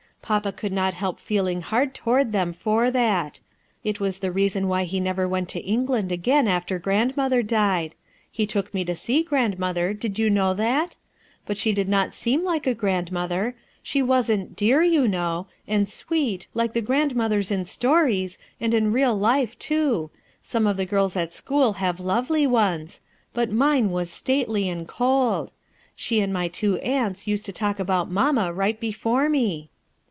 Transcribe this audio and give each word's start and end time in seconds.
P 0.23 0.35
apa 0.35 0.53
could 0.53 0.71
not 0.71 0.93
help 0.93 1.19
feeling 1.19 1.59
hard 1.59 1.93
toward 1.93 2.31
them 2.31 2.53
for 2.53 2.89
that 2.89 3.41
It 3.83 3.99
was 3.99 4.19
the 4.19 4.31
reason 4.31 4.69
why 4.69 4.85
ho 4.85 4.97
never 4.99 5.27
went 5.27 5.49
to 5.49 5.59
England 5.59 6.09
again 6.09 6.47
after 6.47 6.79
Grandmother 6.79 7.43
died. 7.43 7.95
H 8.33 8.37
c 8.37 8.45
took 8.45 8.73
me 8.73 8.85
to 8.85 8.95
see 8.95 9.23
Grandmother, 9.23 9.93
did 9.93 10.17
you 10.19 10.29
know 10.29 10.53
that? 10.53 10.95
But 11.45 11.57
she 11.57 11.73
did 11.73 11.89
not 11.89 12.13
seem 12.13 12.45
like 12.45 12.65
a 12.65 12.73
grandmother. 12.73 13.55
She 13.83 14.01
wasn't 14.01 14.55
dear, 14.55 14.81
you 14.81 15.05
know, 15.05 15.47
and 15.67 15.89
sweet, 15.89 16.47
like 16.53 16.71
the 16.71 16.81
grandmothers 16.81 17.51
in 17.51 17.65
stories, 17.65 18.37
and 18.61 18.73
in 18.73 18.93
real 18.93 19.17
life 19.19 19.59
too,— 19.59 20.11
some 20.53 20.65
of 20.65 20.77
the 20.77 20.85
girls 20.85 21.17
at 21.17 21.33
school 21.33 21.73
have 21.73 21.99
lovely 21.99 22.47
ones— 22.47 23.01
hut 23.35 23.51
mine 23.51 23.89
was 23.89 24.09
stately 24.09 24.69
and 24.69 24.87
cold 24.87 25.51
She 25.93 26.21
and 26.21 26.31
my 26.31 26.47
two 26.47 26.77
aunts 26.77 27.27
used 27.27 27.45
to 27.47 27.51
talk 27.51 27.79
about 27.79 28.09
mamma 28.09 28.53
right 28.53 28.79
before 28.79 29.27
me. 29.27 29.67